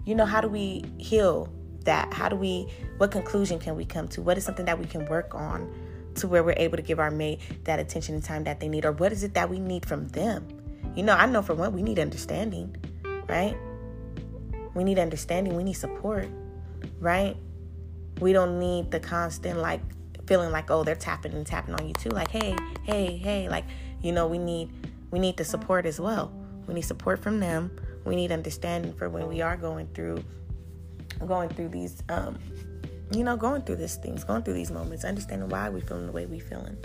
you 0.05 0.15
know, 0.15 0.25
how 0.25 0.41
do 0.41 0.47
we 0.47 0.83
heal 0.97 1.51
that? 1.85 2.13
How 2.13 2.29
do 2.29 2.35
we, 2.35 2.67
what 2.97 3.11
conclusion 3.11 3.59
can 3.59 3.75
we 3.75 3.85
come 3.85 4.07
to? 4.09 4.21
What 4.21 4.37
is 4.37 4.45
something 4.45 4.65
that 4.65 4.79
we 4.79 4.85
can 4.85 5.05
work 5.05 5.33
on? 5.35 5.73
to 6.15 6.27
where 6.27 6.43
we're 6.43 6.53
able 6.57 6.77
to 6.77 6.83
give 6.83 6.99
our 6.99 7.09
mate 7.09 7.39
that 7.63 7.79
attention 7.79 8.13
and 8.13 8.23
time 8.23 8.43
that 8.43 8.59
they 8.59 8.67
need? 8.67 8.85
Or 8.85 8.91
what 8.91 9.11
is 9.11 9.23
it 9.23 9.33
that 9.33 9.49
we 9.49 9.57
need 9.57 9.83
from 9.83 10.07
them? 10.09 10.47
You 10.95 11.01
know 11.01 11.13
i 11.13 11.25
know 11.25 11.41
for 11.41 11.55
one 11.55 11.73
we 11.73 11.81
need 11.81 11.97
understanding 11.97 12.75
right? 13.27 13.57
We 14.73 14.83
need 14.83 14.99
understanding. 14.99 15.55
We 15.55 15.63
need 15.63 15.73
support 15.73 16.27
right? 16.99 17.35
We 18.19 18.33
don't 18.33 18.59
need 18.59 18.91
the 18.91 18.99
constant 18.99 19.59
like 19.59 19.81
feeling 20.27 20.51
like 20.51 20.71
oh 20.71 20.83
they're 20.83 20.95
tapping 20.95 21.33
and 21.33 21.45
tapping 21.45 21.73
on 21.75 21.87
you 21.87 21.93
too. 21.93 22.09
Like 22.09 22.29
hey 22.29 22.55
hey 22.83 23.17
hey. 23.17 23.49
Like 23.49 23.65
you 24.01 24.11
know 24.11 24.27
we 24.27 24.37
need 24.37 24.71
we 25.11 25.19
need 25.19 25.37
the 25.37 25.45
support 25.45 25.85
as 25.85 25.99
well. 25.99 26.31
We 26.67 26.73
need 26.73 26.81
support 26.81 27.21
from 27.21 27.39
them 27.39 27.71
we 28.05 28.15
need 28.15 28.31
understanding 28.31 28.93
for 28.93 29.09
when 29.09 29.27
we 29.27 29.41
are 29.41 29.57
going 29.57 29.87
through 29.93 30.23
going 31.27 31.47
through 31.49 31.69
these 31.69 32.03
um 32.09 32.37
you 33.15 33.23
know, 33.23 33.37
going 33.37 33.61
through 33.61 33.75
these 33.77 33.95
things, 33.95 34.23
going 34.23 34.43
through 34.43 34.55
these 34.55 34.71
moments, 34.71 35.03
understanding 35.03 35.49
why 35.49 35.69
we're 35.69 35.81
feeling 35.81 36.07
the 36.07 36.11
way 36.11 36.25
we're 36.25 36.39
feeling. 36.39 36.77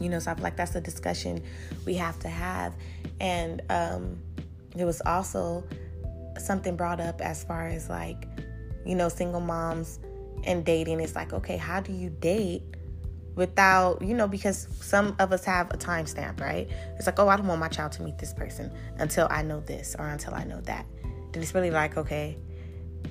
You 0.00 0.08
know, 0.08 0.18
so 0.18 0.30
I 0.30 0.34
feel 0.34 0.44
like 0.44 0.56
that's 0.56 0.74
a 0.74 0.80
discussion 0.80 1.42
we 1.84 1.94
have 1.94 2.18
to 2.20 2.28
have. 2.28 2.74
And 3.20 3.62
um, 3.70 4.18
it 4.76 4.84
was 4.84 5.00
also 5.06 5.64
something 6.38 6.76
brought 6.76 7.00
up 7.00 7.20
as 7.20 7.44
far 7.44 7.66
as 7.66 7.88
like, 7.88 8.28
you 8.84 8.94
know, 8.94 9.08
single 9.08 9.40
moms 9.40 9.98
and 10.44 10.64
dating. 10.64 11.00
It's 11.00 11.14
like, 11.14 11.32
okay, 11.32 11.56
how 11.56 11.80
do 11.80 11.92
you 11.92 12.10
date 12.10 12.62
without, 13.34 14.00
you 14.02 14.14
know, 14.14 14.28
because 14.28 14.68
some 14.80 15.16
of 15.18 15.32
us 15.32 15.44
have 15.44 15.70
a 15.70 15.76
timestamp, 15.76 16.40
right? 16.40 16.68
It's 16.96 17.06
like, 17.06 17.18
oh, 17.18 17.28
I 17.28 17.36
don't 17.36 17.46
want 17.46 17.60
my 17.60 17.68
child 17.68 17.92
to 17.92 18.02
meet 18.02 18.18
this 18.18 18.32
person 18.32 18.70
until 18.98 19.26
I 19.30 19.42
know 19.42 19.60
this 19.60 19.96
or 19.98 20.06
until 20.08 20.34
I 20.34 20.44
know 20.44 20.60
that. 20.62 20.86
Then 21.32 21.42
it's 21.42 21.54
really 21.54 21.70
like, 21.70 21.96
okay, 21.96 22.38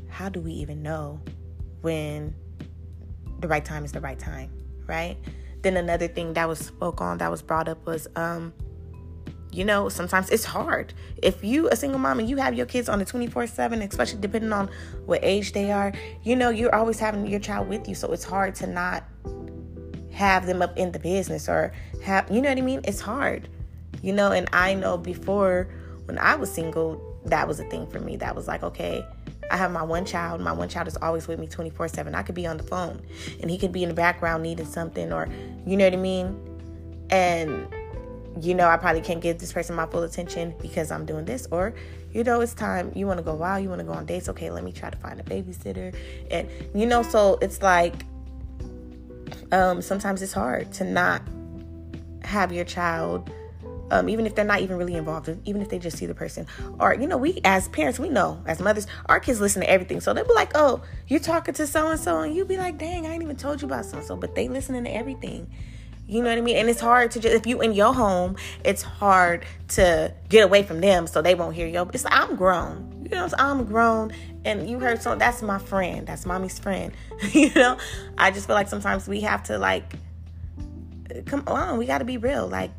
how 0.10 0.30
do 0.30 0.40
we 0.40 0.52
even 0.52 0.82
know 0.82 1.20
when 1.82 2.34
the 3.40 3.48
right 3.48 3.64
time 3.64 3.84
is 3.84 3.92
the 3.92 4.00
right 4.00 4.18
time, 4.18 4.50
right? 4.88 5.18
Then 5.62 5.78
another 5.78 6.08
thing 6.08 6.34
that 6.34 6.48
was 6.48 6.60
spoke 6.60 7.02
on 7.02 7.18
that 7.18 7.30
was 7.30 7.42
brought 7.42 7.68
up 7.68 7.86
was 7.86 8.08
um 8.16 8.54
you 9.52 9.64
know, 9.64 9.88
sometimes 9.88 10.32
it's 10.32 10.46
hard. 10.46 10.96
If 11.22 11.44
you 11.44 11.70
a 11.70 11.76
single 11.76 12.00
mom 12.00 12.20
and 12.20 12.28
you 12.28 12.38
have 12.38 12.56
your 12.56 12.66
kids 12.66 12.90
on 12.90 12.98
the 12.98 13.06
24/7, 13.06 13.88
especially 13.88 14.20
depending 14.20 14.52
on 14.52 14.68
what 15.06 15.20
age 15.24 15.52
they 15.54 15.72
are, 15.72 15.94
you 16.24 16.36
know, 16.36 16.50
you're 16.50 16.74
always 16.74 17.00
having 17.00 17.28
your 17.28 17.40
child 17.40 17.70
with 17.70 17.88
you, 17.88 17.94
so 17.94 18.12
it's 18.12 18.24
hard 18.24 18.56
to 18.56 18.68
not 18.68 19.04
have 20.14 20.46
them 20.46 20.62
up 20.62 20.78
in 20.78 20.92
the 20.92 21.00
business 21.00 21.50
or 21.50 21.74
have, 22.04 22.30
you 22.32 22.42
know 22.42 22.50
what 22.50 22.58
I 22.58 22.62
mean? 22.62 22.82
It's 22.84 23.02
hard. 23.02 23.50
You 24.02 24.14
know, 24.14 24.32
and 24.32 24.48
I 24.54 24.74
know 24.74 24.98
before 24.98 25.68
when 26.06 26.18
I 26.18 26.36
was 26.36 26.52
single, 26.52 27.02
that 27.26 27.48
was 27.48 27.60
a 27.60 27.64
thing 27.66 27.88
for 27.88 28.00
me. 28.00 28.18
That 28.18 28.36
was 28.36 28.48
like, 28.48 28.64
okay, 28.64 29.06
I 29.50 29.58
have 29.58 29.72
my 29.72 29.84
one 29.84 30.06
child. 30.06 30.42
My 30.42 30.52
one 30.52 30.70
child 30.70 30.88
is 30.88 30.98
always 30.98 31.28
with 31.28 31.40
me 31.40 31.48
24 31.48 31.88
7. 31.88 32.14
I 32.16 32.24
could 32.24 32.36
be 32.36 32.46
on 32.46 32.58
the 32.58 32.64
phone 32.64 33.02
and 33.42 33.50
he 33.50 33.58
could 33.58 33.72
be 33.72 33.84
in 33.84 33.90
the 33.90 33.96
background 33.96 34.44
needing 34.44 34.66
something 34.66 35.14
or, 35.14 35.30
you 35.66 35.78
know 35.78 35.86
what 35.86 35.94
I 35.94 35.98
mean? 35.98 36.38
And 37.10 37.68
you 38.42 38.56
know, 38.56 38.68
I 38.68 38.78
probably 38.78 39.02
can't 39.02 39.22
give 39.22 39.38
this 39.38 39.54
person 39.54 39.76
my 39.76 39.86
full 39.86 40.04
attention 40.04 40.56
because 40.60 40.92
I'm 40.92 41.06
doing 41.06 41.26
this. 41.26 41.48
Or, 41.52 41.74
you 42.12 42.24
know, 42.24 42.42
it's 42.42 42.54
time 42.54 42.92
you 42.96 43.06
want 43.06 43.20
to 43.20 43.24
go 43.24 43.36
wild, 43.36 43.64
you 43.64 43.70
want 43.70 43.80
to 43.80 43.86
go 43.86 43.94
on 43.94 44.06
dates. 44.06 44.28
Okay, 44.30 44.50
let 44.50 44.64
me 44.64 44.72
try 44.72 44.90
to 44.90 44.98
find 44.98 45.20
a 45.20 45.24
babysitter. 45.24 45.96
And, 46.32 46.50
you 46.74 46.88
know, 46.88 47.04
so 47.04 47.38
it's 47.42 47.62
like 47.62 48.06
um, 49.54 49.82
sometimes 49.82 50.22
it's 50.22 50.34
hard 50.34 50.72
to 50.74 50.84
not 50.84 51.22
have 52.24 52.52
your 52.52 52.66
child. 52.66 53.32
Um, 53.92 54.10
even 54.10 54.26
if 54.26 54.34
they're 54.34 54.44
not 54.44 54.62
even 54.62 54.78
really 54.78 54.96
involved, 54.96 55.30
even 55.46 55.62
if 55.62 55.70
they 55.70 55.78
just 55.78 55.98
see 55.98 56.08
the 56.08 56.16
person. 56.16 56.48
Or, 56.80 56.96
you 56.96 57.06
know, 57.06 57.18
we 57.18 57.40
as 57.44 57.68
parents, 57.68 58.00
we 58.00 58.10
know 58.10 58.42
as 58.48 58.60
mothers, 58.60 58.88
our 59.06 59.20
kids 59.20 59.40
listen 59.40 59.62
to 59.62 59.70
everything. 59.70 60.02
So 60.02 60.14
they'll 60.14 60.26
be 60.26 60.34
like, 60.34 60.54
oh, 60.56 60.82
you're 61.08 61.20
talking 61.20 61.54
to 61.54 61.68
so 61.68 61.90
and 61.90 62.00
so, 62.00 62.22
and 62.22 62.36
you 62.36 62.44
be 62.44 62.58
like, 62.58 62.80
dang, 62.80 63.06
I 63.06 63.12
ain't 63.12 63.22
even 63.22 63.36
told 63.36 63.62
you 63.62 63.68
about 63.68 63.86
so 63.86 63.98
and 63.98 64.06
so, 64.06 64.16
but 64.16 64.34
they 64.34 64.48
listening 64.48 64.86
to 64.86 64.90
everything. 64.90 65.48
You 66.08 66.24
know 66.24 66.30
what 66.30 66.38
I 66.38 66.42
mean? 66.42 66.58
And 66.58 66.70
it's 66.70 66.82
hard 66.82 67.12
to 67.12 67.20
just 67.20 67.36
if 67.36 67.46
you 67.46 67.62
in 67.62 67.74
your 67.74 67.94
home, 67.94 68.36
it's 68.66 68.82
hard 68.82 69.46
to 69.70 70.14
get 70.28 70.44
away 70.44 70.64
from 70.64 70.82
them 70.82 71.06
so 71.06 71.22
they 71.22 71.36
won't 71.36 71.56
hear 71.56 71.68
you. 71.68 71.88
It's 71.94 72.04
like 72.04 72.14
I'm 72.14 72.36
grown. 72.36 73.03
You 73.14 73.20
know, 73.20 73.30
I'm 73.38 73.66
grown 73.66 74.12
and 74.44 74.68
you 74.68 74.80
heard 74.80 75.00
so 75.04 75.16
that's 75.16 75.44
my 75.44 75.60
friend. 75.60 76.08
That's 76.08 76.26
mommy's 76.26 76.58
friend. 76.58 76.94
you 77.32 77.54
know? 77.54 77.78
I 78.18 78.32
just 78.32 78.48
feel 78.48 78.56
like 78.56 78.68
sometimes 78.68 79.08
we 79.08 79.22
have 79.22 79.44
to 79.44 79.60
like 79.60 79.84
come 81.28 81.44
on, 81.46 81.78
we 81.78 81.86
gotta 81.86 82.06
be 82.06 82.18
real. 82.18 82.48
Like, 82.48 82.72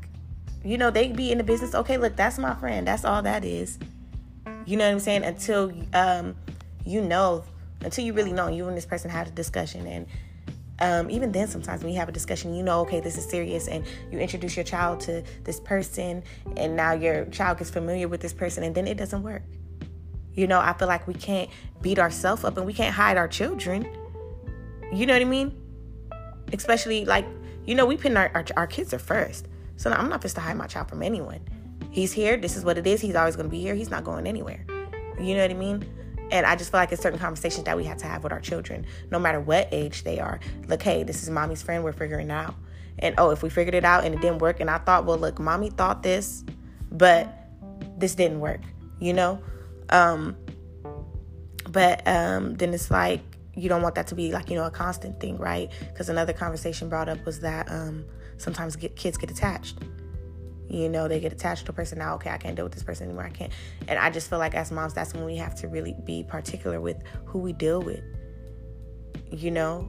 you 0.64 0.76
know, 0.76 0.90
they 0.90 1.12
be 1.12 1.30
in 1.30 1.38
the 1.38 1.44
business, 1.44 1.72
okay, 1.72 1.98
look, 1.98 2.16
that's 2.16 2.36
my 2.36 2.54
friend. 2.56 2.84
That's 2.84 3.04
all 3.04 3.22
that 3.22 3.44
is. 3.44 3.78
You 4.66 4.76
know 4.76 4.86
what 4.86 4.94
I'm 4.94 4.98
saying? 4.98 5.22
Until 5.22 5.72
um 5.92 6.34
you 6.84 7.00
know, 7.00 7.44
until 7.82 8.04
you 8.04 8.12
really 8.12 8.32
know 8.32 8.48
you 8.48 8.66
and 8.66 8.76
this 8.76 8.86
person 8.86 9.10
had 9.10 9.28
a 9.28 9.30
discussion 9.30 9.86
and 9.86 10.06
um, 10.80 11.08
even 11.08 11.30
then 11.30 11.46
sometimes 11.46 11.84
when 11.84 11.92
you 11.92 12.00
have 12.00 12.08
a 12.08 12.12
discussion 12.12 12.52
you 12.52 12.64
know 12.64 12.80
okay 12.80 12.98
this 12.98 13.16
is 13.16 13.24
serious 13.24 13.68
and 13.68 13.86
you 14.10 14.18
introduce 14.18 14.56
your 14.56 14.64
child 14.64 14.98
to 14.98 15.22
this 15.44 15.60
person 15.60 16.20
and 16.56 16.74
now 16.74 16.92
your 16.92 17.26
child 17.26 17.58
gets 17.58 17.70
familiar 17.70 18.08
with 18.08 18.20
this 18.20 18.32
person 18.32 18.64
and 18.64 18.74
then 18.74 18.88
it 18.88 18.96
doesn't 18.96 19.22
work 19.22 19.42
you 20.34 20.46
know 20.46 20.58
i 20.58 20.72
feel 20.72 20.88
like 20.88 21.06
we 21.06 21.14
can't 21.14 21.48
beat 21.82 21.98
ourselves 21.98 22.44
up 22.44 22.56
and 22.56 22.66
we 22.66 22.72
can't 22.72 22.94
hide 22.94 23.16
our 23.16 23.28
children. 23.28 23.86
You 24.92 25.06
know 25.06 25.12
what 25.14 25.22
i 25.22 25.26
mean? 25.26 25.60
Especially 26.52 27.04
like 27.04 27.26
you 27.66 27.74
know 27.74 27.86
we 27.86 27.96
put 27.96 28.16
our, 28.16 28.30
our, 28.34 28.44
our 28.56 28.66
kids 28.66 28.94
are 28.94 28.98
first. 28.98 29.46
So 29.76 29.90
i'm 29.90 30.08
not 30.08 30.20
supposed 30.20 30.36
to 30.36 30.40
hide 30.40 30.56
my 30.56 30.66
child 30.66 30.88
from 30.88 31.02
anyone. 31.02 31.40
He's 31.90 32.12
here. 32.12 32.36
This 32.36 32.56
is 32.56 32.64
what 32.64 32.76
it 32.76 32.86
is. 32.86 33.00
He's 33.00 33.14
always 33.14 33.36
going 33.36 33.46
to 33.46 33.50
be 33.50 33.60
here. 33.60 33.74
He's 33.74 33.90
not 33.90 34.02
going 34.02 34.26
anywhere. 34.26 34.66
You 35.20 35.34
know 35.36 35.42
what 35.42 35.50
i 35.50 35.54
mean? 35.54 35.84
And 36.30 36.46
I 36.46 36.56
just 36.56 36.70
feel 36.70 36.80
like 36.80 36.90
it's 36.90 37.02
certain 37.02 37.18
conversations 37.18 37.64
that 37.64 37.76
we 37.76 37.84
have 37.84 37.98
to 37.98 38.06
have 38.06 38.24
with 38.24 38.32
our 38.32 38.40
children, 38.40 38.86
no 39.10 39.18
matter 39.18 39.38
what 39.38 39.68
age 39.70 40.02
they 40.02 40.18
are. 40.18 40.40
Look, 40.66 40.82
hey, 40.82 41.02
this 41.04 41.22
is 41.22 41.30
mommy's 41.30 41.62
friend. 41.62 41.84
We're 41.84 41.92
figuring 41.92 42.30
it 42.30 42.32
out. 42.32 42.54
And 42.98 43.14
oh, 43.18 43.30
if 43.30 43.42
we 43.42 43.50
figured 43.50 43.74
it 43.74 43.84
out 43.84 44.04
and 44.04 44.14
it 44.14 44.20
didn't 44.20 44.38
work, 44.38 44.60
and 44.60 44.70
I 44.70 44.78
thought, 44.78 45.04
well, 45.04 45.18
look, 45.18 45.38
mommy 45.38 45.70
thought 45.70 46.02
this, 46.02 46.44
but 46.90 47.48
this 47.98 48.14
didn't 48.14 48.40
work, 48.40 48.60
you 49.00 49.12
know? 49.12 49.40
Um, 49.94 50.36
but 51.70 52.06
um, 52.06 52.54
then 52.54 52.74
it's 52.74 52.90
like, 52.90 53.20
you 53.54 53.68
don't 53.68 53.82
want 53.82 53.94
that 53.94 54.08
to 54.08 54.16
be 54.16 54.32
like, 54.32 54.50
you 54.50 54.56
know, 54.56 54.64
a 54.64 54.70
constant 54.70 55.20
thing, 55.20 55.38
right? 55.38 55.70
Because 55.80 56.08
another 56.08 56.32
conversation 56.32 56.88
brought 56.88 57.08
up 57.08 57.24
was 57.24 57.40
that 57.40 57.70
um, 57.70 58.04
sometimes 58.36 58.74
get, 58.74 58.96
kids 58.96 59.16
get 59.16 59.30
attached. 59.30 59.78
You 60.68 60.88
know 60.88 61.06
they 61.06 61.20
get 61.20 61.32
attached 61.32 61.66
to 61.66 61.72
a 61.72 61.74
person 61.74 61.98
now 61.98 62.14
okay 62.14 62.30
i 62.30 62.38
can't 62.38 62.56
deal 62.56 62.64
with 62.64 62.72
this 62.72 62.82
person 62.82 63.06
anymore 63.06 63.24
i 63.24 63.30
can't. 63.30 63.52
And 63.86 63.98
i 63.98 64.10
just 64.10 64.28
feel 64.28 64.38
like 64.38 64.54
as 64.54 64.72
moms 64.72 64.94
that's 64.94 65.12
when 65.14 65.24
we 65.24 65.36
have 65.36 65.54
to 65.56 65.68
really 65.68 65.94
be 66.04 66.24
particular 66.24 66.80
with 66.80 66.96
who 67.26 67.38
we 67.38 67.52
deal 67.52 67.80
with. 67.80 68.02
You 69.30 69.50
know 69.50 69.88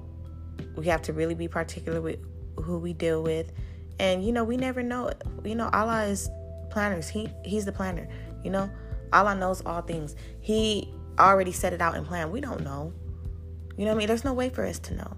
we 0.76 0.86
have 0.88 1.02
to 1.04 1.14
really 1.14 1.34
be 1.34 1.48
particular 1.48 2.02
with 2.02 2.20
who 2.58 2.78
we 2.78 2.94
deal 2.94 3.24
with. 3.24 3.52
And 4.00 4.24
you 4.24 4.34
know 4.34 4.44
we 4.44 4.58
never 4.58 4.84
know 4.84 5.12
you 5.44 5.56
know 5.56 5.70
allah 5.72 6.04
is 6.04 6.30
planners 6.70 7.08
he 7.08 7.30
he's 7.46 7.64
the 7.64 7.72
planner 7.72 8.08
you 8.44 8.52
know 8.52 8.70
allah 9.14 9.36
knows 9.36 9.62
all 9.66 9.82
things. 9.82 10.16
He 10.42 10.94
already 11.20 11.52
set 11.52 11.74
it 11.74 11.82
out 11.82 11.96
and 11.96 12.06
planned 12.06 12.32
we 12.32 12.42
don't 12.42 12.62
know. 12.62 12.94
You 13.78 13.86
know 13.86 13.92
what 13.92 13.96
i 13.96 14.00
mean? 14.00 14.08
There's 14.08 14.24
no 14.24 14.34
way 14.34 14.50
for 14.50 14.66
us 14.66 14.80
to 14.80 14.94
know. 14.94 15.18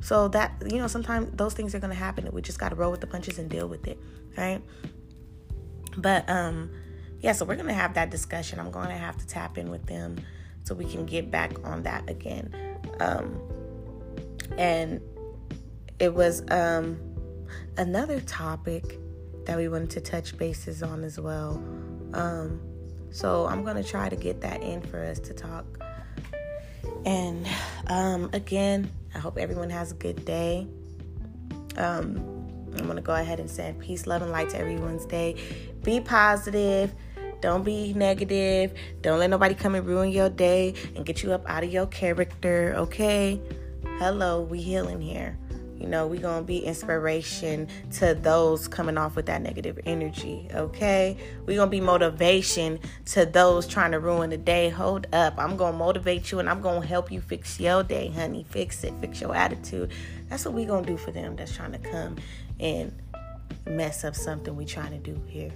So 0.00 0.28
that 0.28 0.62
you 0.70 0.78
know 0.78 0.86
sometimes 0.86 1.30
those 1.34 1.54
things 1.54 1.74
are 1.74 1.80
to 1.80 1.94
happen 1.94 2.28
we 2.32 2.40
just 2.42 2.58
got 2.58 2.70
to 2.70 2.74
roll 2.74 2.90
with 2.90 3.00
the 3.00 3.06
punches 3.06 3.38
and 3.38 3.50
deal 3.50 3.68
with 3.68 3.86
it 3.86 3.98
right? 4.36 4.62
But 5.96 6.28
um 6.28 6.70
yeah 7.20 7.32
so 7.32 7.44
we're 7.44 7.56
gonna 7.56 7.74
have 7.74 7.94
that 7.94 8.10
discussion. 8.10 8.58
I'm 8.58 8.70
gonna 8.70 8.96
have 8.96 9.16
to 9.18 9.26
tap 9.26 9.58
in 9.58 9.70
with 9.70 9.86
them 9.86 10.16
so 10.64 10.74
we 10.74 10.84
can 10.84 11.04
get 11.06 11.30
back 11.30 11.52
on 11.64 11.82
that 11.82 12.08
again. 12.08 12.54
Um 13.00 13.40
and 14.56 15.00
it 15.98 16.14
was 16.14 16.42
um 16.50 16.98
another 17.76 18.20
topic 18.20 18.98
that 19.44 19.56
we 19.56 19.68
wanted 19.68 19.90
to 19.90 20.00
touch 20.00 20.36
bases 20.38 20.82
on 20.82 21.04
as 21.04 21.20
well. 21.20 21.62
Um 22.14 22.60
so 23.10 23.46
i'm 23.46 23.64
gonna 23.64 23.82
try 23.82 24.08
to 24.08 24.16
get 24.16 24.40
that 24.40 24.62
in 24.62 24.80
for 24.80 25.02
us 25.04 25.18
to 25.18 25.32
talk 25.32 25.64
and 27.04 27.46
um 27.88 28.30
again 28.32 28.90
i 29.14 29.18
hope 29.18 29.38
everyone 29.38 29.70
has 29.70 29.92
a 29.92 29.96
good 29.96 30.24
day 30.24 30.66
um 31.76 32.40
I'm 32.76 32.84
going 32.84 32.96
to 32.96 33.02
go 33.02 33.14
ahead 33.14 33.40
and 33.40 33.50
send 33.50 33.80
peace, 33.80 34.06
love, 34.06 34.22
and 34.22 34.30
light 34.30 34.50
to 34.50 34.58
everyone's 34.58 35.04
day. 35.04 35.36
Be 35.82 36.00
positive. 36.00 36.94
Don't 37.40 37.64
be 37.64 37.92
negative. 37.94 38.74
Don't 39.00 39.18
let 39.18 39.30
nobody 39.30 39.54
come 39.54 39.74
and 39.74 39.86
ruin 39.86 40.10
your 40.10 40.28
day 40.28 40.74
and 40.94 41.04
get 41.04 41.22
you 41.22 41.32
up 41.32 41.48
out 41.48 41.64
of 41.64 41.72
your 41.72 41.86
character, 41.86 42.74
okay? 42.76 43.40
Hello, 43.98 44.42
we 44.42 44.60
healing 44.60 45.00
here. 45.00 45.38
You 45.80 45.86
know, 45.86 46.06
we 46.06 46.18
going 46.18 46.42
to 46.42 46.46
be 46.46 46.58
inspiration 46.58 47.66
to 47.92 48.14
those 48.14 48.68
coming 48.68 48.98
off 48.98 49.16
with 49.16 49.26
that 49.26 49.40
negative 49.40 49.78
energy, 49.86 50.46
okay? 50.52 51.16
we 51.46 51.54
going 51.54 51.68
to 51.68 51.70
be 51.70 51.80
motivation 51.80 52.78
to 53.06 53.24
those 53.24 53.66
trying 53.66 53.92
to 53.92 53.98
ruin 53.98 54.28
the 54.28 54.36
day. 54.36 54.68
Hold 54.68 55.06
up. 55.14 55.38
I'm 55.38 55.56
going 55.56 55.72
to 55.72 55.78
motivate 55.78 56.30
you 56.30 56.38
and 56.38 56.50
I'm 56.50 56.60
going 56.60 56.82
to 56.82 56.86
help 56.86 57.10
you 57.10 57.22
fix 57.22 57.58
your 57.58 57.82
day, 57.82 58.08
honey. 58.08 58.44
Fix 58.50 58.84
it. 58.84 58.92
Fix 59.00 59.22
your 59.22 59.34
attitude. 59.34 59.90
That's 60.28 60.44
what 60.44 60.52
we 60.52 60.66
going 60.66 60.84
to 60.84 60.90
do 60.90 60.96
for 60.98 61.12
them 61.12 61.34
that's 61.34 61.56
trying 61.56 61.72
to 61.72 61.78
come 61.78 62.16
and 62.60 62.92
mess 63.66 64.04
up 64.04 64.14
something 64.14 64.54
we 64.54 64.66
trying 64.66 64.92
to 64.92 64.98
do 64.98 65.18
here. 65.28 65.50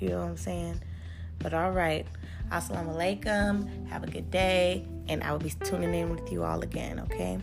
You 0.00 0.08
know 0.08 0.18
what 0.18 0.30
I'm 0.30 0.36
saying? 0.36 0.80
But 1.38 1.54
all 1.54 1.70
right. 1.70 2.06
Assalamu 2.50 2.96
alaikum. 2.96 3.88
Have 3.88 4.02
a 4.02 4.08
good 4.08 4.32
day. 4.32 4.84
And 5.08 5.22
I 5.22 5.30
will 5.30 5.38
be 5.38 5.50
tuning 5.64 5.94
in 5.94 6.10
with 6.10 6.32
you 6.32 6.42
all 6.42 6.62
again, 6.62 6.98
okay? 6.98 7.38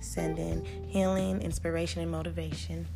Sending 0.00 0.64
healing, 0.86 1.42
inspiration, 1.42 2.02
and 2.02 2.10
motivation. 2.10 2.86